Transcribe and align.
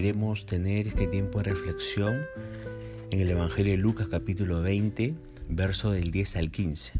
queremos 0.00 0.46
tener 0.46 0.86
este 0.86 1.08
tiempo 1.08 1.38
de 1.38 1.50
reflexión 1.50 2.24
en 3.10 3.18
el 3.18 3.30
Evangelio 3.30 3.72
de 3.72 3.78
Lucas 3.78 4.06
capítulo 4.06 4.62
20, 4.62 5.12
verso 5.48 5.90
del 5.90 6.12
10 6.12 6.36
al 6.36 6.52
15. 6.52 6.92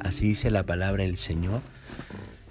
Así 0.00 0.26
dice 0.30 0.50
la 0.50 0.66
palabra 0.66 1.04
del 1.04 1.16
Señor. 1.16 1.60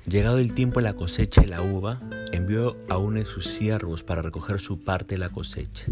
Llegado 0.08 0.38
el 0.38 0.54
tiempo 0.54 0.80
de 0.80 0.86
la 0.86 0.94
cosecha 0.94 1.42
de 1.42 1.48
la 1.48 1.62
uva, 1.62 2.00
envió 2.32 2.78
a 2.88 2.98
uno 2.98 3.20
de 3.20 3.26
sus 3.26 3.48
siervos 3.48 4.02
para 4.04 4.22
recoger 4.22 4.62
su 4.62 4.86
parte 4.86 5.16
de 5.16 5.20
la 5.20 5.28
cosecha. 5.28 5.88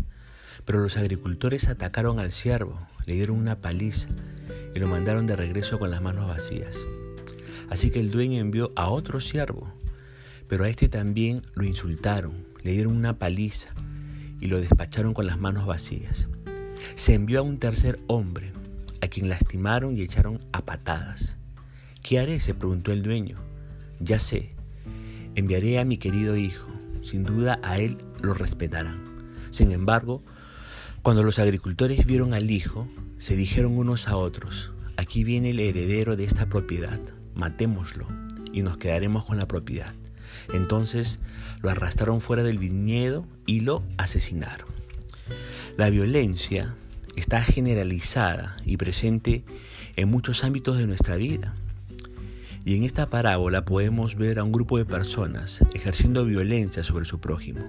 Pero 0.63 0.79
los 0.79 0.95
agricultores 0.95 1.67
atacaron 1.67 2.19
al 2.19 2.31
siervo, 2.31 2.79
le 3.05 3.15
dieron 3.15 3.37
una 3.37 3.59
paliza 3.59 4.07
y 4.73 4.79
lo 4.79 4.87
mandaron 4.87 5.27
de 5.27 5.35
regreso 5.35 5.79
con 5.79 5.91
las 5.91 6.01
manos 6.01 6.29
vacías. 6.29 6.77
Así 7.69 7.89
que 7.89 7.99
el 7.99 8.11
dueño 8.11 8.39
envió 8.39 8.71
a 8.77 8.87
otro 8.87 9.19
siervo, 9.19 9.67
pero 10.47 10.63
a 10.63 10.69
este 10.69 10.87
también 10.87 11.41
lo 11.55 11.65
insultaron, 11.65 12.45
le 12.63 12.71
dieron 12.71 12.95
una 12.95 13.19
paliza 13.19 13.73
y 14.39 14.47
lo 14.47 14.59
despacharon 14.61 15.13
con 15.13 15.25
las 15.25 15.39
manos 15.39 15.65
vacías. 15.65 16.27
Se 16.95 17.13
envió 17.13 17.39
a 17.39 17.43
un 17.43 17.57
tercer 17.57 17.99
hombre, 18.07 18.51
a 19.01 19.07
quien 19.07 19.29
lastimaron 19.29 19.97
y 19.97 20.01
echaron 20.01 20.39
a 20.51 20.65
patadas. 20.65 21.37
¿Qué 22.01 22.19
haré? 22.19 22.39
se 22.39 22.53
preguntó 22.53 22.91
el 22.91 23.03
dueño. 23.03 23.37
Ya 23.99 24.19
sé, 24.19 24.55
enviaré 25.35 25.79
a 25.79 25.85
mi 25.85 25.97
querido 25.97 26.37
hijo, 26.37 26.67
sin 27.03 27.23
duda 27.23 27.59
a 27.63 27.77
él 27.77 27.97
lo 28.21 28.33
respetarán. 28.33 29.01
Sin 29.49 29.71
embargo, 29.71 30.23
cuando 31.01 31.23
los 31.23 31.39
agricultores 31.39 32.05
vieron 32.05 32.33
al 32.33 32.51
hijo, 32.51 32.87
se 33.17 33.35
dijeron 33.35 33.77
unos 33.77 34.07
a 34.07 34.17
otros, 34.17 34.71
aquí 34.97 35.23
viene 35.23 35.51
el 35.51 35.59
heredero 35.59 36.15
de 36.15 36.25
esta 36.25 36.47
propiedad, 36.47 36.99
matémoslo 37.33 38.07
y 38.51 38.61
nos 38.61 38.77
quedaremos 38.77 39.25
con 39.25 39.37
la 39.37 39.47
propiedad. 39.47 39.93
Entonces 40.53 41.19
lo 41.61 41.69
arrastraron 41.69 42.21
fuera 42.21 42.43
del 42.43 42.57
viñedo 42.57 43.25
y 43.45 43.61
lo 43.61 43.83
asesinaron. 43.97 44.67
La 45.77 45.89
violencia 45.89 46.75
está 47.15 47.43
generalizada 47.43 48.57
y 48.65 48.77
presente 48.77 49.43
en 49.95 50.09
muchos 50.09 50.43
ámbitos 50.43 50.77
de 50.77 50.87
nuestra 50.87 51.15
vida. 51.15 51.55
Y 52.63 52.75
en 52.75 52.83
esta 52.83 53.07
parábola 53.07 53.65
podemos 53.65 54.15
ver 54.15 54.39
a 54.39 54.43
un 54.43 54.51
grupo 54.51 54.77
de 54.77 54.85
personas 54.85 55.61
ejerciendo 55.73 56.25
violencia 56.25 56.83
sobre 56.83 57.05
su 57.05 57.19
prójimo. 57.19 57.61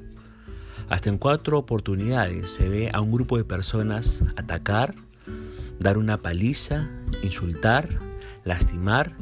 Hasta 0.89 1.09
en 1.09 1.19
cuatro 1.19 1.59
oportunidades 1.59 2.51
se 2.51 2.69
ve 2.69 2.91
a 2.93 3.01
un 3.01 3.13
grupo 3.13 3.37
de 3.37 3.45
personas 3.45 4.23
atacar, 4.37 4.95
dar 5.79 5.99
una 5.99 6.19
paliza, 6.19 6.89
insultar, 7.23 7.89
lastimar, 8.45 9.13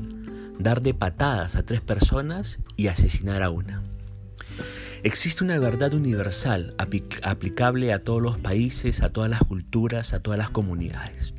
dar 0.59 0.83
de 0.83 0.95
patadas 0.95 1.57
a 1.57 1.65
tres 1.65 1.81
personas 1.81 2.59
y 2.77 2.89
asesinar 2.89 3.43
a 3.43 3.51
una. 3.51 3.83
Existe 5.03 5.45
una 5.45 5.59
verdad 5.59 5.95
universal 5.95 6.75
aplicable 6.79 7.93
a 7.93 8.03
todos 8.03 8.23
los 8.23 8.39
países, 8.41 9.03
a 9.03 9.11
todas 9.11 9.31
las 9.31 9.41
culturas, 9.41 10.13
a 10.13 10.21
todas 10.21 10.39
las 10.39 10.51
comunidades. 10.51 11.33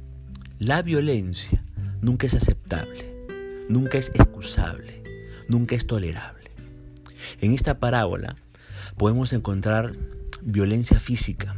La 0.59 0.81
violencia 0.81 1.63
nunca 2.01 2.27
es 2.27 2.35
aceptable, 2.35 3.27
nunca 3.67 3.97
es 3.97 4.09
excusable, 4.13 5.03
nunca 5.49 5.75
es 5.75 5.85
tolerable. 5.85 6.51
En 7.41 7.53
esta 7.53 7.79
parábola 7.79 8.35
podemos 8.97 9.33
encontrar 9.33 9.95
violencia 10.41 10.99
física, 10.99 11.55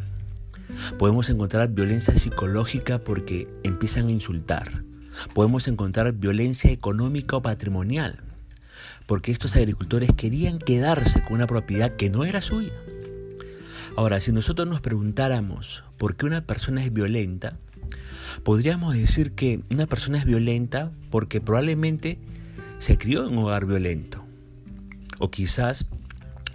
podemos 0.97 1.29
encontrar 1.29 1.69
violencia 1.69 2.15
psicológica 2.15 2.99
porque 2.99 3.47
empiezan 3.63 4.07
a 4.07 4.11
insultar, 4.11 4.83
podemos 5.33 5.67
encontrar 5.67 6.13
violencia 6.13 6.71
económica 6.71 7.37
o 7.37 7.41
patrimonial, 7.41 8.19
porque 9.05 9.31
estos 9.31 9.55
agricultores 9.55 10.11
querían 10.15 10.59
quedarse 10.59 11.21
con 11.23 11.33
una 11.33 11.47
propiedad 11.47 11.95
que 11.95 12.09
no 12.09 12.25
era 12.25 12.41
suya. 12.41 12.73
Ahora, 13.95 14.21
si 14.21 14.31
nosotros 14.31 14.67
nos 14.67 14.81
preguntáramos 14.81 15.83
por 15.97 16.15
qué 16.15 16.25
una 16.25 16.45
persona 16.45 16.83
es 16.83 16.93
violenta, 16.93 17.57
podríamos 18.43 18.93
decir 18.93 19.33
que 19.33 19.61
una 19.71 19.87
persona 19.87 20.19
es 20.19 20.25
violenta 20.25 20.91
porque 21.09 21.41
probablemente 21.41 22.19
se 22.79 22.97
crió 22.97 23.25
en 23.25 23.33
un 23.33 23.45
hogar 23.45 23.65
violento, 23.65 24.23
o 25.17 25.29
quizás 25.29 25.85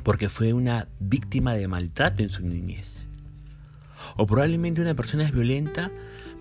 porque 0.02 0.28
fue 0.28 0.52
una 0.52 0.88
víctima 1.00 1.54
de 1.54 1.68
maltrato 1.68 2.22
en 2.22 2.30
su 2.30 2.46
niñez. 2.46 3.06
O 4.16 4.26
probablemente 4.26 4.80
una 4.80 4.94
persona 4.94 5.24
es 5.24 5.32
violenta 5.32 5.90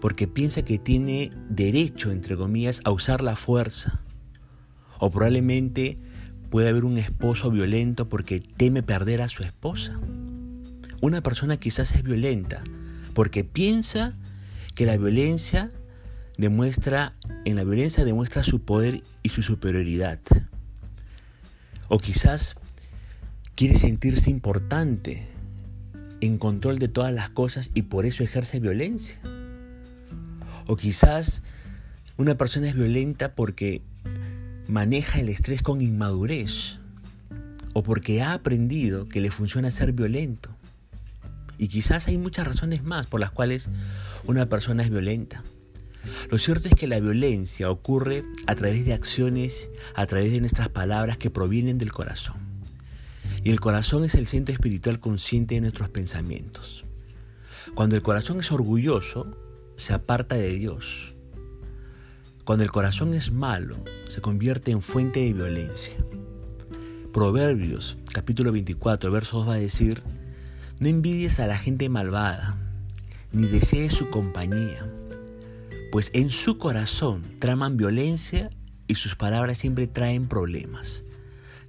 porque 0.03 0.27
piensa 0.27 0.63
que 0.63 0.79
tiene 0.79 1.31
derecho, 1.47 2.11
entre 2.11 2.35
comillas, 2.35 2.81
a 2.83 2.91
usar 2.91 3.21
la 3.21 3.37
fuerza 3.37 4.01
o 4.99 5.09
probablemente 5.09 5.97
puede 6.49 6.67
haber 6.67 6.83
un 6.83 6.97
esposo 6.97 7.49
violento 7.49 8.09
porque 8.09 8.41
teme 8.41 8.83
perder 8.83 9.21
a 9.21 9.29
su 9.29 9.43
esposa. 9.43 9.97
Una 11.01 11.21
persona 11.23 11.55
quizás 11.55 11.95
es 11.95 12.03
violenta 12.03 12.65
porque 13.13 13.45
piensa 13.45 14.13
que 14.75 14.85
la 14.85 14.97
violencia 14.97 15.71
demuestra, 16.37 17.13
en 17.45 17.55
la 17.55 17.63
violencia 17.63 18.03
demuestra 18.03 18.43
su 18.43 18.61
poder 18.61 19.03
y 19.23 19.29
su 19.29 19.41
superioridad. 19.41 20.19
O 21.87 21.97
quizás 21.99 22.55
quiere 23.55 23.75
sentirse 23.75 24.29
importante, 24.29 25.29
en 26.19 26.37
control 26.37 26.77
de 26.79 26.89
todas 26.89 27.13
las 27.13 27.29
cosas 27.29 27.71
y 27.73 27.83
por 27.83 28.05
eso 28.05 28.21
ejerce 28.21 28.59
violencia. 28.59 29.17
O 30.67 30.75
quizás 30.75 31.43
una 32.17 32.35
persona 32.35 32.69
es 32.69 32.75
violenta 32.75 33.35
porque 33.35 33.81
maneja 34.67 35.19
el 35.19 35.29
estrés 35.29 35.61
con 35.61 35.81
inmadurez 35.81 36.79
o 37.73 37.83
porque 37.83 38.21
ha 38.21 38.33
aprendido 38.33 39.07
que 39.07 39.21
le 39.21 39.31
funciona 39.31 39.71
ser 39.71 39.93
violento. 39.93 40.49
Y 41.57 41.67
quizás 41.67 42.07
hay 42.07 42.17
muchas 42.17 42.47
razones 42.47 42.83
más 42.83 43.07
por 43.07 43.19
las 43.19 43.31
cuales 43.31 43.69
una 44.25 44.47
persona 44.47 44.83
es 44.83 44.89
violenta. 44.89 45.43
Lo 46.29 46.37
cierto 46.37 46.67
es 46.67 46.75
que 46.75 46.87
la 46.87 46.99
violencia 46.99 47.69
ocurre 47.69 48.25
a 48.47 48.55
través 48.55 48.85
de 48.85 48.93
acciones, 48.93 49.69
a 49.95 50.05
través 50.05 50.31
de 50.31 50.39
nuestras 50.39 50.69
palabras 50.69 51.17
que 51.17 51.29
provienen 51.29 51.77
del 51.77 51.93
corazón. 51.93 52.35
Y 53.43 53.51
el 53.51 53.59
corazón 53.59 54.05
es 54.05 54.15
el 54.15 54.27
centro 54.27 54.53
espiritual 54.53 54.99
consciente 54.99 55.55
de 55.55 55.61
nuestros 55.61 55.89
pensamientos. 55.89 56.85
Cuando 57.75 57.95
el 57.95 58.01
corazón 58.01 58.39
es 58.39 58.51
orgulloso, 58.51 59.37
se 59.75 59.93
aparta 59.93 60.35
de 60.35 60.49
Dios. 60.49 61.15
Cuando 62.45 62.63
el 62.63 62.71
corazón 62.71 63.13
es 63.13 63.31
malo, 63.31 63.77
se 64.09 64.21
convierte 64.21 64.71
en 64.71 64.81
fuente 64.81 65.21
de 65.21 65.33
violencia. 65.33 65.97
Proverbios 67.13 67.97
capítulo 68.13 68.51
24, 68.51 69.11
verso 69.11 69.37
2 69.37 69.49
va 69.49 69.53
a 69.53 69.57
decir, 69.57 70.03
no 70.79 70.87
envidies 70.87 71.39
a 71.39 71.47
la 71.47 71.57
gente 71.57 71.89
malvada, 71.89 72.57
ni 73.31 73.47
desees 73.47 73.93
su 73.93 74.09
compañía, 74.09 74.85
pues 75.91 76.11
en 76.13 76.29
su 76.29 76.57
corazón 76.57 77.21
traman 77.39 77.77
violencia 77.77 78.49
y 78.87 78.95
sus 78.95 79.15
palabras 79.15 79.57
siempre 79.57 79.87
traen 79.87 80.27
problemas. 80.27 81.03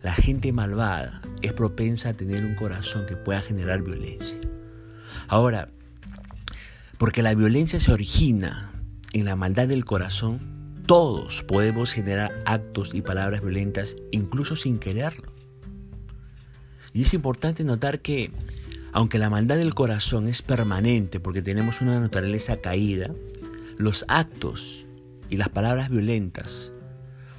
La 0.02 0.12
gente 0.12 0.52
malvada 0.52 1.22
es 1.40 1.52
propensa 1.52 2.10
a 2.10 2.14
tener 2.14 2.44
un 2.44 2.54
corazón 2.54 3.06
que 3.06 3.16
pueda 3.16 3.40
generar 3.40 3.82
violencia. 3.82 4.38
Ahora, 5.28 5.70
porque 7.04 7.22
la 7.22 7.34
violencia 7.34 7.78
se 7.80 7.92
origina 7.92 8.72
en 9.12 9.26
la 9.26 9.36
maldad 9.36 9.68
del 9.68 9.84
corazón, 9.84 10.80
todos 10.86 11.42
podemos 11.42 11.92
generar 11.92 12.32
actos 12.46 12.94
y 12.94 13.02
palabras 13.02 13.42
violentas 13.42 13.94
incluso 14.10 14.56
sin 14.56 14.78
quererlo. 14.78 15.30
Y 16.94 17.02
es 17.02 17.12
importante 17.12 17.62
notar 17.62 18.00
que, 18.00 18.30
aunque 18.92 19.18
la 19.18 19.28
maldad 19.28 19.58
del 19.58 19.74
corazón 19.74 20.28
es 20.28 20.40
permanente 20.40 21.20
porque 21.20 21.42
tenemos 21.42 21.82
una 21.82 22.00
naturaleza 22.00 22.62
caída, 22.62 23.10
los 23.76 24.06
actos 24.08 24.86
y 25.28 25.36
las 25.36 25.50
palabras 25.50 25.90
violentas 25.90 26.72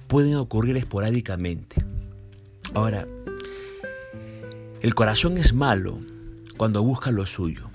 pueden 0.06 0.36
ocurrir 0.36 0.78
esporádicamente. 0.78 1.84
Ahora, 2.76 3.08
el 4.84 4.94
corazón 4.94 5.40
es 5.40 5.56
malo 5.56 6.02
cuando 6.56 6.84
busca 6.84 7.10
lo 7.10 7.26
suyo. 7.26 7.72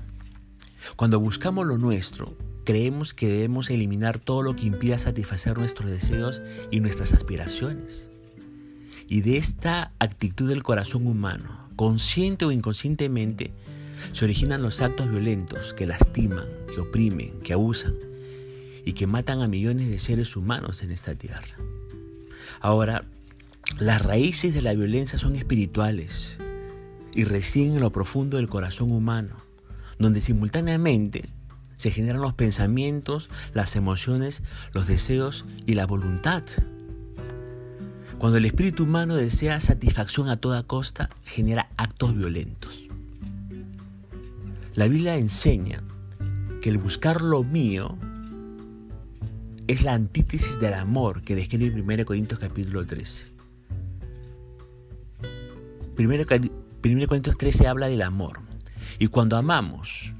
Cuando 0.96 1.20
buscamos 1.20 1.66
lo 1.66 1.78
nuestro, 1.78 2.34
creemos 2.64 3.14
que 3.14 3.28
debemos 3.28 3.70
eliminar 3.70 4.18
todo 4.18 4.42
lo 4.42 4.54
que 4.54 4.66
impida 4.66 4.98
satisfacer 4.98 5.58
nuestros 5.58 5.90
deseos 5.90 6.42
y 6.70 6.80
nuestras 6.80 7.12
aspiraciones. 7.12 8.06
Y 9.08 9.22
de 9.22 9.38
esta 9.38 9.92
actitud 9.98 10.48
del 10.48 10.62
corazón 10.62 11.06
humano, 11.06 11.68
consciente 11.76 12.44
o 12.44 12.52
inconscientemente, 12.52 13.52
se 14.12 14.24
originan 14.24 14.62
los 14.62 14.80
actos 14.80 15.10
violentos 15.10 15.74
que 15.74 15.86
lastiman, 15.86 16.46
que 16.72 16.80
oprimen, 16.80 17.40
que 17.40 17.52
abusan 17.52 17.94
y 18.84 18.92
que 18.92 19.06
matan 19.06 19.42
a 19.42 19.48
millones 19.48 19.88
de 19.88 19.98
seres 19.98 20.36
humanos 20.36 20.82
en 20.82 20.90
esta 20.90 21.14
tierra. 21.14 21.56
Ahora, 22.60 23.04
las 23.78 24.02
raíces 24.02 24.54
de 24.54 24.62
la 24.62 24.74
violencia 24.74 25.18
son 25.18 25.36
espirituales 25.36 26.38
y 27.12 27.24
residen 27.24 27.74
en 27.74 27.80
lo 27.80 27.90
profundo 27.90 28.36
del 28.36 28.48
corazón 28.48 28.92
humano, 28.92 29.36
donde 30.00 30.20
simultáneamente 30.20 31.28
se 31.76 31.90
generan 31.90 32.20
los 32.20 32.34
pensamientos, 32.34 33.30
las 33.54 33.76
emociones, 33.76 34.42
los 34.72 34.86
deseos 34.86 35.44
y 35.66 35.74
la 35.74 35.86
voluntad. 35.86 36.42
Cuando 38.18 38.38
el 38.38 38.44
espíritu 38.44 38.82
humano 38.82 39.14
desea 39.14 39.60
satisfacción 39.60 40.28
a 40.28 40.36
toda 40.36 40.62
costa, 40.64 41.10
genera 41.24 41.70
actos 41.76 42.16
violentos. 42.16 42.82
La 44.74 44.88
Biblia 44.88 45.16
enseña 45.16 45.82
que 46.60 46.70
el 46.70 46.78
buscar 46.78 47.22
lo 47.22 47.44
mío 47.44 47.96
es 49.68 49.82
la 49.82 49.94
antítesis 49.94 50.58
del 50.60 50.74
amor 50.74 51.22
que 51.22 51.34
describe 51.34 51.80
1 51.80 52.04
Corintios 52.04 52.40
capítulo 52.40 52.86
13. 52.86 53.26
1 55.98 57.06
Corintios 57.08 57.38
13 57.38 57.68
habla 57.68 57.88
del 57.88 58.02
amor. 58.02 58.49
Y 59.00 59.08
cuando 59.08 59.38
amamos, 59.38 60.12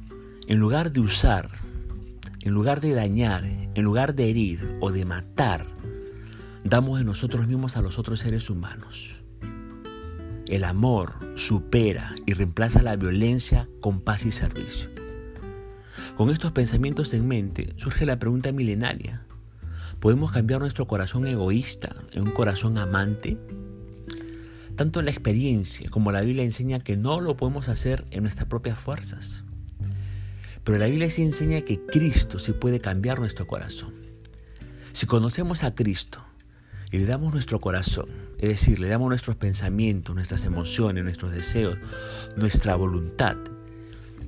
en 0.47 0.59
lugar 0.59 0.91
de 0.91 1.01
usar, 1.01 1.51
en 2.41 2.55
lugar 2.55 2.81
de 2.81 2.95
dañar, 2.95 3.45
en 3.45 3.85
lugar 3.85 4.15
de 4.15 4.31
herir 4.31 4.79
o 4.81 4.91
de 4.91 5.05
matar, 5.05 5.67
damos 6.65 6.99
de 6.99 7.05
nosotros 7.05 7.47
mismos 7.47 7.77
a 7.77 7.83
los 7.83 7.99
otros 7.99 8.21
seres 8.21 8.49
humanos. 8.49 9.21
El 10.49 10.65
amor 10.65 11.13
supera 11.35 12.15
y 12.25 12.33
reemplaza 12.33 12.81
la 12.81 12.97
violencia 12.97 13.69
con 13.83 14.01
paz 14.01 14.25
y 14.25 14.33
servicio. 14.33 14.89
Con 16.17 16.31
estos 16.31 16.53
pensamientos 16.53 17.13
en 17.13 17.29
mente 17.29 17.75
surge 17.77 18.07
la 18.07 18.19
pregunta 18.19 18.51
milenaria. 18.51 19.27
¿Podemos 20.01 20.33
cambiar 20.33 20.61
nuestro 20.61 20.87
corazón 20.87 21.27
egoísta 21.27 21.97
en 22.13 22.23
un 22.23 22.31
corazón 22.31 22.79
amante? 22.79 23.37
Tanto 24.81 25.03
la 25.03 25.11
experiencia 25.11 25.91
como 25.91 26.11
la 26.11 26.23
Biblia 26.23 26.43
enseña 26.43 26.81
que 26.81 26.97
no 26.97 27.21
lo 27.21 27.37
podemos 27.37 27.69
hacer 27.69 28.07
en 28.11 28.23
nuestras 28.23 28.49
propias 28.49 28.79
fuerzas. 28.79 29.45
Pero 30.65 30.79
la 30.79 30.87
Biblia 30.87 31.11
sí 31.11 31.21
enseña 31.21 31.61
que 31.61 31.79
Cristo 31.85 32.39
sí 32.39 32.55
puede 32.55 32.81
cambiar 32.81 33.19
nuestro 33.19 33.47
corazón. 33.47 33.93
Si 34.93 35.05
conocemos 35.05 35.65
a 35.65 35.75
Cristo 35.75 36.25
y 36.91 36.97
le 36.97 37.05
damos 37.05 37.35
nuestro 37.35 37.61
corazón, 37.61 38.09
es 38.39 38.49
decir, 38.49 38.81
le 38.81 38.89
damos 38.89 39.11
nuestros 39.11 39.37
pensamientos, 39.37 40.15
nuestras 40.15 40.47
emociones, 40.47 41.05
nuestros 41.05 41.33
deseos, 41.33 41.77
nuestra 42.37 42.75
voluntad, 42.75 43.37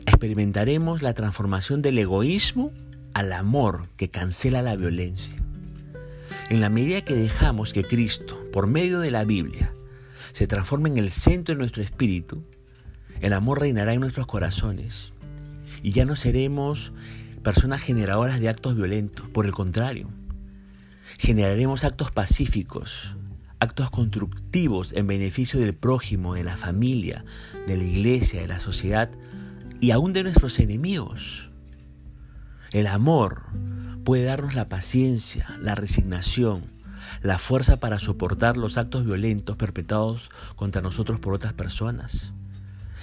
experimentaremos 0.04 1.00
la 1.00 1.14
transformación 1.14 1.80
del 1.80 1.96
egoísmo 1.96 2.72
al 3.14 3.32
amor 3.32 3.88
que 3.96 4.10
cancela 4.10 4.60
la 4.60 4.76
violencia. 4.76 5.42
En 6.50 6.60
la 6.60 6.68
medida 6.68 7.00
que 7.00 7.14
dejamos 7.14 7.72
que 7.72 7.84
Cristo, 7.84 8.38
por 8.52 8.66
medio 8.66 9.00
de 9.00 9.10
la 9.10 9.24
Biblia, 9.24 9.72
se 10.32 10.46
transforme 10.46 10.88
en 10.88 10.98
el 10.98 11.10
centro 11.10 11.54
de 11.54 11.58
nuestro 11.58 11.82
espíritu, 11.82 12.44
el 13.20 13.32
amor 13.32 13.60
reinará 13.60 13.92
en 13.92 14.00
nuestros 14.00 14.26
corazones 14.26 15.12
y 15.82 15.92
ya 15.92 16.04
no 16.04 16.16
seremos 16.16 16.92
personas 17.42 17.82
generadoras 17.82 18.40
de 18.40 18.48
actos 18.48 18.76
violentos, 18.76 19.28
por 19.28 19.46
el 19.46 19.52
contrario, 19.52 20.08
generaremos 21.18 21.84
actos 21.84 22.10
pacíficos, 22.10 23.16
actos 23.60 23.90
constructivos 23.90 24.92
en 24.92 25.06
beneficio 25.06 25.60
del 25.60 25.74
prójimo, 25.74 26.34
de 26.34 26.44
la 26.44 26.56
familia, 26.56 27.24
de 27.66 27.76
la 27.76 27.84
iglesia, 27.84 28.40
de 28.40 28.48
la 28.48 28.58
sociedad 28.58 29.10
y 29.80 29.90
aún 29.90 30.12
de 30.12 30.22
nuestros 30.24 30.58
enemigos. 30.58 31.50
El 32.72 32.86
amor 32.86 33.42
puede 34.04 34.24
darnos 34.24 34.54
la 34.54 34.68
paciencia, 34.68 35.46
la 35.60 35.74
resignación, 35.74 36.64
la 37.22 37.38
fuerza 37.38 37.78
para 37.78 37.98
soportar 37.98 38.56
los 38.56 38.78
actos 38.78 39.04
violentos 39.04 39.56
perpetrados 39.56 40.30
contra 40.56 40.82
nosotros 40.82 41.18
por 41.18 41.34
otras 41.34 41.52
personas. 41.52 42.32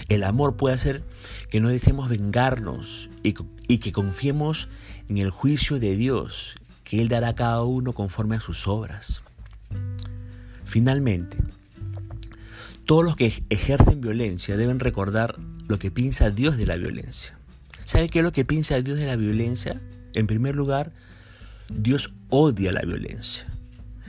El 0.08 0.24
amor 0.24 0.56
puede 0.56 0.76
hacer 0.76 1.04
que 1.50 1.60
no 1.60 1.70
deseemos 1.70 2.10
vengarnos 2.10 3.10
y, 3.22 3.34
que 3.78 3.92
confiemos 3.92 4.70
en 5.08 5.18
el 5.18 5.30
juicio 5.30 5.80
de 5.80 5.96
Dios, 5.96 6.56
que 6.84 7.02
Él 7.02 7.10
dará 7.10 7.30
a 7.30 7.36
cada 7.36 7.64
uno 7.64 7.94
conforme 7.94 8.38
a 8.38 8.42
sus 8.42 8.68
obras. 8.68 9.22
Finalmente, 10.66 11.38
todos 12.86 13.04
los 13.04 13.16
que 13.16 13.44
ejercen 13.50 14.02
violencia 14.02 14.58
deben 14.58 14.80
recordar 14.80 15.36
lo 15.68 15.78
que 15.78 15.92
piensa 15.92 16.32
Dios 16.32 16.58
de 16.58 16.66
la 16.66 16.76
violencia. 16.76 17.38
¿Sabe 17.86 18.10
qué 18.10 18.20
es 18.20 18.24
lo 18.24 18.32
que 18.32 18.46
piensa 18.46 18.82
Dios 18.82 18.98
de 18.98 19.06
la 19.06 19.16
violencia? 19.16 19.82
En 20.16 20.26
primer 20.26 20.56
lugar, 20.56 20.92
Dios 21.70 22.12
odia 22.30 22.72
la 22.72 22.82
violencia. 22.82 23.46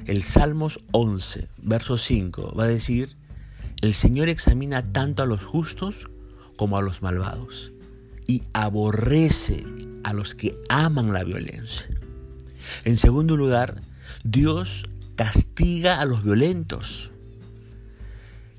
El 0.06 0.22
Salmos 0.24 0.80
11, 0.92 1.48
verso 1.58 1.98
5, 1.98 2.54
va 2.58 2.64
a 2.64 2.68
decir, 2.68 3.16
el 3.82 3.94
Señor 3.94 4.28
examina 4.28 4.92
tanto 4.92 5.22
a 5.22 5.26
los 5.26 5.44
justos 5.44 6.08
como 6.56 6.78
a 6.78 6.82
los 6.82 7.02
malvados 7.02 7.72
y 8.26 8.42
aborrece 8.52 9.64
a 10.02 10.12
los 10.12 10.34
que 10.34 10.56
aman 10.68 11.12
la 11.12 11.22
violencia. 11.22 11.88
En 12.84 12.96
segundo 12.96 13.36
lugar, 13.36 13.80
Dios 14.24 14.88
castiga 15.16 16.00
a 16.00 16.06
los 16.06 16.24
violentos. 16.24 17.10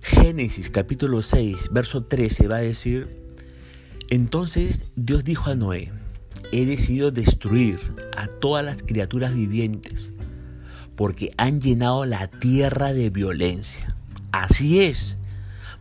Génesis 0.01 0.69
capítulo 0.69 1.21
6, 1.21 1.69
verso 1.71 2.03
13 2.03 2.47
va 2.47 2.57
a 2.57 2.61
decir, 2.61 3.21
entonces 4.09 4.83
Dios 4.95 5.23
dijo 5.23 5.49
a 5.49 5.55
Noé, 5.55 5.91
he 6.51 6.65
decidido 6.65 7.11
destruir 7.11 7.79
a 8.15 8.27
todas 8.27 8.63
las 8.63 8.83
criaturas 8.83 9.33
vivientes 9.33 10.13
porque 11.01 11.31
han 11.37 11.59
llenado 11.59 12.05
la 12.05 12.27
tierra 12.27 12.93
de 12.93 13.09
violencia. 13.09 13.95
Así 14.31 14.81
es, 14.81 15.17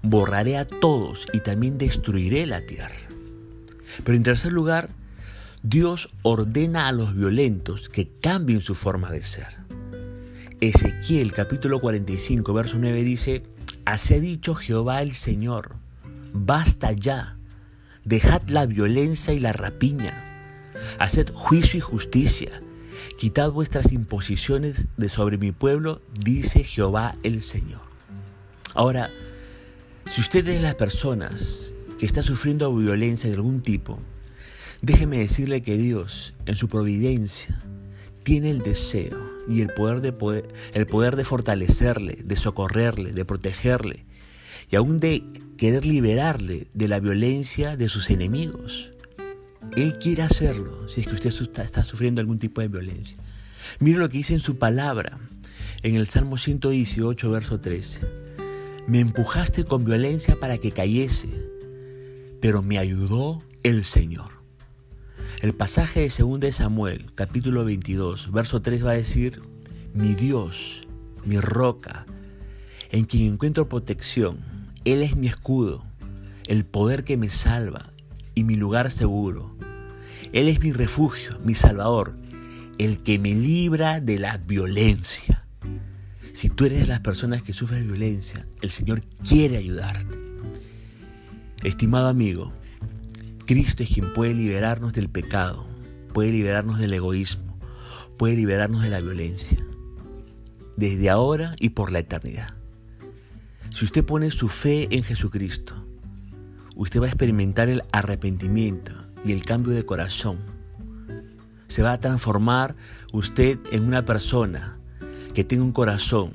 borraré 0.01 0.57
a 0.57 0.67
todos 0.67 1.27
y 1.35 1.41
también 1.41 1.77
destruiré 1.77 2.47
la 2.47 2.63
tierra. 2.63 2.97
Pero 4.03 4.17
en 4.17 4.23
tercer 4.23 4.51
lugar, 4.51 4.89
Dios 5.63 6.09
ordena 6.23 6.89
a 6.89 6.93
los 6.93 7.15
violentos 7.15 7.91
que 7.91 8.09
cambien 8.09 8.63
su 8.63 8.75
forma 8.75 9.11
de 9.11 9.21
ser. 9.21 9.59
Ezequiel 10.63 11.35
capítulo 11.35 11.81
45, 11.81 12.55
verso 12.55 12.79
9 12.79 13.05
dice, 13.05 13.43
Así 13.85 14.15
ha 14.15 14.21
dicho 14.21 14.55
Jehová 14.55 15.03
el 15.03 15.13
Señor, 15.13 15.77
basta 16.33 16.93
ya, 16.93 17.37
dejad 18.07 18.41
la 18.49 18.65
violencia 18.65 19.35
y 19.35 19.39
la 19.39 19.53
rapiña, 19.53 20.15
haced 20.99 21.31
juicio 21.35 21.77
y 21.77 21.83
justicia, 21.83 22.63
quitad 23.19 23.51
vuestras 23.53 23.93
imposiciones 23.93 24.89
de 24.97 25.09
sobre 25.09 25.39
mi 25.39 25.53
pueblo, 25.53 26.01
dice 26.19 26.65
Jehová 26.65 27.17
el 27.23 27.43
Señor. 27.43 27.81
Ahora, 28.75 29.11
si 30.11 30.21
usted 30.21 30.41
es 30.41 30.57
de 30.57 30.63
las 30.63 30.75
personas 30.75 31.73
que 31.99 32.07
está 32.07 32.23
sufriendo 32.23 32.75
violencia 32.75 33.29
de 33.31 33.37
algún 33.37 33.63
tipo, 33.63 33.99
déjeme 34.83 35.19
decirle 35.19 35.63
que 35.63 35.77
Dios, 35.77 36.35
en 36.47 36.57
su 36.57 36.69
providencia, 36.69 37.59
tiene 38.23 38.51
el 38.51 38.61
deseo 38.61 39.19
y 39.49 39.61
el 39.63 39.69
poder 39.69 40.01
de, 40.01 40.13
poder, 40.13 40.49
el 40.75 40.87
poder 40.87 41.17
de 41.17 41.25
fortalecerle, 41.25 42.19
de 42.25 42.37
socorrerle, 42.37 43.13
de 43.13 43.25
protegerle 43.25 44.05
y 44.71 44.77
aún 44.77 45.01
de 45.01 45.25
querer 45.57 45.85
liberarle 45.85 46.69
de 46.75 46.89
la 46.89 47.01
violencia 47.01 47.77
de 47.77 47.89
sus 47.89 48.11
enemigos. 48.11 48.91
Él 49.81 49.99
quiere 49.99 50.21
hacerlo 50.21 50.87
si 50.91 51.01
es 51.01 51.07
que 51.07 51.15
usted 51.15 51.63
está, 51.63 51.85
sufriendo 51.85 52.21
algún 52.21 52.39
tipo 52.39 52.61
de 52.61 52.69
violencia. 52.69 53.19
Mire 53.79 53.99
lo 53.99 54.11
que 54.11 54.19
dice 54.19 54.35
en 54.35 54.41
su 54.41 54.59
palabra, 54.59 55.19
en 55.83 55.95
el 55.95 56.07
Salmo 56.07 56.37
118, 56.37 57.31
verso 57.31 57.61
13. 57.61 58.03
Me 58.87 59.01
empujaste 59.01 59.65
con 59.65 59.87
violencia 59.87 60.39
para 60.39 60.59
que 60.59 60.71
cayese, 60.71 61.31
pero 62.43 62.61
me 62.61 62.79
ayudó 62.79 63.43
el 63.63 63.87
Señor. 63.87 64.43
El 65.41 65.55
pasaje 65.55 66.01
de 66.01 66.13
2 66.15 66.55
Samuel, 66.55 67.07
capítulo 67.15 67.65
22, 67.65 68.33
verso 68.33 68.61
3 68.61 68.85
va 68.85 68.91
a 68.91 68.97
decir, 68.97 69.41
mi 69.95 70.15
Dios, 70.15 70.87
mi 71.25 71.41
roca, 71.41 72.05
en 72.91 73.07
quien 73.07 73.33
encuentro 73.33 73.67
protección, 73.71 74.41
Él 74.85 75.01
es 75.01 75.17
mi 75.17 75.29
escudo, 75.29 75.87
el 76.49 76.67
poder 76.67 77.03
que 77.03 77.17
me 77.17 77.31
salva 77.31 77.95
y 78.35 78.45
mi 78.45 78.57
lugar 78.57 78.91
seguro. 78.91 79.70
Él 80.33 80.47
es 80.47 80.61
mi 80.61 80.73
refugio, 80.73 81.39
mi 81.45 81.55
salvador, 81.55 82.15
el 82.79 83.03
que 83.03 83.19
me 83.19 83.35
libra 83.35 84.01
de 84.01 84.19
la 84.19 84.39
violencia. 84.39 85.45
Si 86.35 86.49
tú 86.49 86.67
eres 86.67 86.81
de 86.81 86.87
las 86.87 87.01
personas 87.01 87.43
que 87.43 87.53
sufren 87.53 87.89
violencia, 87.89 88.47
el 88.63 88.71
Señor 88.71 89.03
quiere 89.29 89.57
ayudarte. 89.57 90.19
Estimado 91.65 92.09
amigo, 92.09 92.53
Cristo 93.45 93.83
es 93.83 93.91
quien 93.91 94.13
puede 94.13 94.33
liberarnos 94.33 94.93
del 94.93 95.09
pecado, 95.09 95.67
puede 96.15 96.31
liberarnos 96.31 96.79
del 96.79 96.95
egoísmo, 96.95 97.59
puede 98.17 98.37
liberarnos 98.37 98.83
de 98.83 98.91
la 98.91 99.01
violencia, 99.01 99.59
desde 100.77 101.11
ahora 101.11 101.57
y 101.59 101.71
por 101.71 101.91
la 101.91 101.99
eternidad. 101.99 102.55
Si 103.75 103.85
usted 103.85 104.05
pone 104.05 104.31
su 104.31 104.49
fe 104.49 104.87
en 104.95 105.03
Jesucristo, 105.03 105.75
usted 106.77 107.01
va 107.01 107.07
a 107.07 107.09
experimentar 107.09 107.69
el 107.69 107.83
arrepentimiento 107.93 109.10
y 109.25 109.33
el 109.33 109.45
cambio 109.45 109.73
de 109.73 109.85
corazón. 109.85 110.39
Se 111.69 111.83
va 111.83 111.93
a 111.93 112.01
transformar 112.01 112.75
usted 113.13 113.59
en 113.71 113.85
una 113.85 114.05
persona 114.05 114.79
que 115.35 115.45
tenga 115.45 115.63
un 115.63 115.73
corazón 115.73 116.33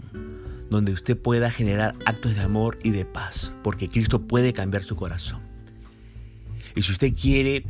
donde 0.69 0.93
usted 0.93 1.17
pueda 1.17 1.51
generar 1.51 1.95
actos 2.05 2.35
de 2.35 2.41
amor 2.41 2.79
y 2.83 2.91
de 2.91 3.05
paz, 3.05 3.51
porque 3.63 3.89
Cristo 3.89 4.27
puede 4.27 4.53
cambiar 4.53 4.83
su 4.83 4.95
corazón. 4.95 5.41
Y 6.75 6.81
si 6.81 6.91
usted 6.91 7.13
quiere 7.13 7.65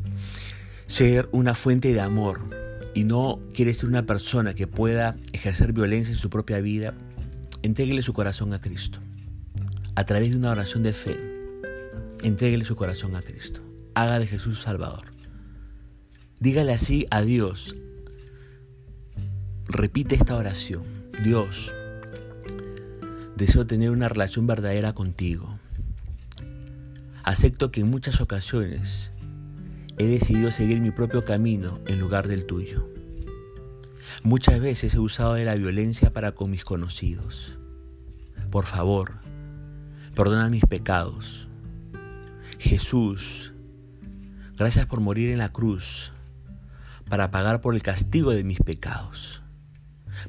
ser 0.88 1.30
una 1.32 1.54
fuente 1.54 1.94
de 1.94 2.02
amor 2.02 2.42
y 2.94 3.04
no 3.04 3.40
quiere 3.54 3.74
ser 3.74 3.90
una 3.90 4.06
persona 4.06 4.54
que 4.54 4.68
pueda 4.68 5.18
ejercer 5.34 5.74
violencia 5.74 6.12
en 6.14 6.18
su 6.18 6.30
propia 6.30 6.60
vida, 6.60 6.94
entréguele 7.62 8.02
su 8.02 8.14
corazón 8.14 8.54
a 8.54 8.62
Cristo. 8.62 9.00
A 9.96 10.06
través 10.06 10.32
de 10.32 10.38
una 10.38 10.52
oración 10.52 10.84
de 10.84 10.94
fe, 10.94 11.18
entréguele 12.24 12.66
su 12.66 12.76
corazón 12.76 13.16
a 13.16 13.22
Cristo. 13.22 13.62
Haga 13.96 14.20
de 14.20 14.28
Jesús 14.28 14.60
Salvador. 14.60 15.06
Dígale 16.40 16.74
así 16.74 17.08
a 17.10 17.22
Dios. 17.22 17.76
Repite 19.68 20.16
esta 20.16 20.36
oración. 20.36 20.84
Dios, 21.24 21.74
deseo 23.38 23.66
tener 23.66 23.90
una 23.90 24.10
relación 24.10 24.46
verdadera 24.46 24.94
contigo. 24.94 25.58
Acepto 27.24 27.72
que 27.72 27.82
en 27.82 27.90
muchas 27.90 28.20
ocasiones 28.22 29.14
he 29.98 30.06
decidido 30.06 30.52
seguir 30.52 30.82
mi 30.82 30.92
propio 30.92 31.24
camino 31.24 31.80
en 31.88 32.00
lugar 32.00 32.28
del 32.28 32.46
tuyo. 32.46 32.90
Muchas 34.24 34.60
veces 34.60 34.94
he 34.94 35.00
usado 35.00 35.36
de 35.36 35.46
la 35.46 35.56
violencia 35.56 36.12
para 36.12 36.34
con 36.34 36.52
mis 36.52 36.66
conocidos. 36.66 37.58
Por 38.52 38.66
favor, 38.66 39.14
perdona 40.16 40.50
mis 40.50 40.66
pecados. 40.66 41.48
Jesús, 42.60 43.55
gracias 44.56 44.86
por 44.86 45.00
morir 45.00 45.32
en 45.32 45.40
la 45.40 45.50
cruz 45.50 46.12
para 47.10 47.32
pagar 47.32 47.62
por 47.62 47.76
el 47.76 47.82
castigo 47.82 48.32
de 48.32 48.44
mis 48.44 48.60
pecados. 48.60 49.42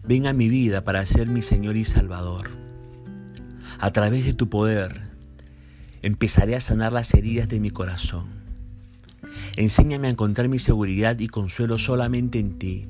Ven 0.04 0.26
a 0.26 0.32
mi 0.32 0.48
vida 0.48 0.84
para 0.84 1.04
ser 1.06 1.28
mi 1.28 1.42
Señor 1.42 1.76
y 1.76 1.84
Salvador. 1.84 2.50
A 3.78 3.92
través 3.92 4.24
de 4.24 4.34
tu 4.34 4.48
poder, 4.48 5.02
empezaré 6.02 6.54
a 6.56 6.60
sanar 6.60 6.92
las 6.92 7.12
heridas 7.14 7.48
de 7.48 7.60
mi 7.60 7.70
corazón. 7.70 8.26
Enséñame 9.56 10.08
a 10.08 10.10
encontrar 10.10 10.48
mi 10.48 10.58
seguridad 10.58 11.18
y 11.18 11.28
consuelo 11.28 11.78
solamente 11.78 12.38
en 12.38 12.58
ti. 12.58 12.88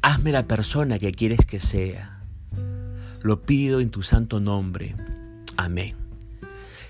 Hazme 0.00 0.32
la 0.32 0.48
persona 0.48 0.98
que 0.98 1.12
quieres 1.12 1.46
que 1.46 1.60
sea. 1.60 2.24
Lo 3.22 3.42
pido 3.42 3.80
en 3.80 3.90
tu 3.90 4.02
santo 4.02 4.40
nombre. 4.40 4.96
Amén. 5.56 5.94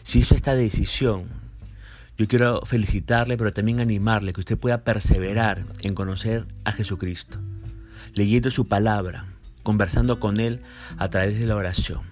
Si 0.02 0.20
hizo 0.20 0.34
esta 0.34 0.54
decisión, 0.54 1.41
yo 2.22 2.28
quiero 2.28 2.60
felicitarle, 2.64 3.36
pero 3.36 3.50
también 3.50 3.80
animarle 3.80 4.32
que 4.32 4.38
usted 4.38 4.56
pueda 4.56 4.84
perseverar 4.84 5.66
en 5.80 5.96
conocer 5.96 6.46
a 6.64 6.70
Jesucristo, 6.70 7.40
leyendo 8.14 8.52
su 8.52 8.68
palabra, 8.68 9.26
conversando 9.64 10.20
con 10.20 10.38
Él 10.38 10.60
a 10.98 11.10
través 11.10 11.40
de 11.40 11.48
la 11.48 11.56
oración, 11.56 12.02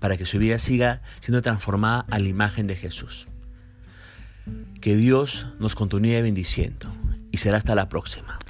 para 0.00 0.16
que 0.16 0.26
su 0.26 0.40
vida 0.40 0.58
siga 0.58 1.00
siendo 1.20 1.42
transformada 1.42 2.04
a 2.10 2.18
la 2.18 2.28
imagen 2.28 2.66
de 2.66 2.74
Jesús. 2.74 3.28
Que 4.80 4.96
Dios 4.96 5.46
nos 5.60 5.76
continúe 5.76 6.22
bendiciendo 6.22 6.92
y 7.30 7.38
será 7.38 7.58
hasta 7.58 7.76
la 7.76 7.88
próxima. 7.88 8.40